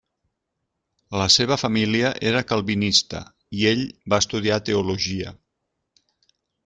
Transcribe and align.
La 1.21 1.25
seva 1.33 1.57
família 1.63 2.11
era 2.31 2.41
calvinista 2.53 3.21
i 3.59 3.63
ell 3.73 3.85
va 4.15 4.21
estudiar 4.25 4.59
teologia. 4.71 5.39